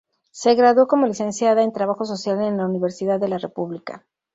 Se 0.31 0.55
graduó 0.55 0.87
como 0.87 1.05
Licenciada 1.05 1.61
en 1.61 1.73
Trabajo 1.73 2.05
Social 2.05 2.41
en 2.43 2.57
la 2.57 2.65
Universidad 2.65 3.19
de 3.19 3.27
la 3.27 3.37
República. 3.37 4.03